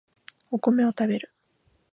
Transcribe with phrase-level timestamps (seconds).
[0.49, 1.31] お米を食べる